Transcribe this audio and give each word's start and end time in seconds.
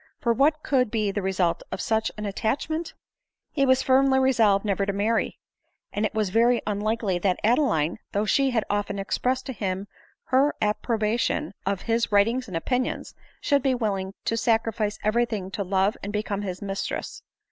For 0.19 0.33
what 0.33 0.63
could 0.63 0.89
be 0.89 1.11
the 1.11 1.21
result 1.21 1.61
of 1.71 1.79
such 1.79 2.11
an 2.17 2.25
attachment? 2.25 2.95
He 3.51 3.67
was 3.67 3.83
firmly 3.83 4.17
resolved 4.17 4.65
never 4.65 4.83
to 4.83 4.91
marry; 4.91 5.37
and 5.93 6.07
it 6.07 6.13
was 6.15 6.31
very 6.31 6.59
unlikely 6.65 7.19
that 7.19 7.39
Adeline, 7.43 7.99
though 8.11 8.25
she 8.25 8.49
had 8.49 8.63
often 8.67 8.97
expressed 8.97 9.45
to 9.45 9.53
him 9.53 9.87
her 10.23 10.55
approbation 10.59 11.53
of 11.67 11.83
his 11.83 12.11
writings 12.11 12.47
and 12.47 12.57
opinions, 12.57 13.13
should 13.41 13.61
be 13.61 13.75
willing 13.75 14.15
to 14.25 14.37
sacrifice 14.37 14.97
every 15.03 15.27
thing 15.27 15.51
to 15.51 15.63
love, 15.63 15.95
and 16.01 16.11
become 16.11 16.41
his 16.41 16.63
mistress. 16.63 17.21